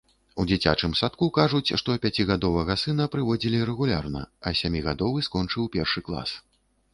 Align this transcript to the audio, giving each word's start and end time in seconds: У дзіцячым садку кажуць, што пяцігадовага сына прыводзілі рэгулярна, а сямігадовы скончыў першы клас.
У 0.43 0.43
дзіцячым 0.51 0.93
садку 0.99 1.27
кажуць, 1.39 1.75
што 1.81 1.95
пяцігадовага 2.05 2.77
сына 2.85 3.07
прыводзілі 3.17 3.61
рэгулярна, 3.71 4.25
а 4.47 4.55
сямігадовы 4.63 5.19
скончыў 5.29 5.69
першы 5.79 6.05
клас. 6.11 6.35